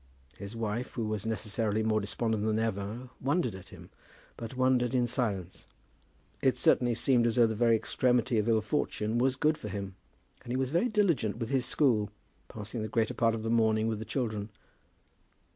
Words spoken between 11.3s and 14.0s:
with his school, passing the greater part of the morning with